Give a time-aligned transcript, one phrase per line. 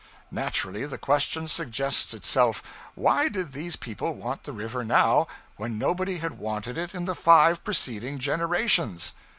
[0.31, 2.63] Naturally the question suggests itself,
[2.95, 5.27] Why did these people want the river now
[5.57, 9.13] when nobody had wanted it in the five preceding generations?